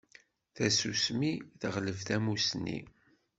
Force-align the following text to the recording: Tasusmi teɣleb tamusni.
Tasusmi 0.55 1.33
teɣleb 1.59 1.99
tamusni. 2.07 2.79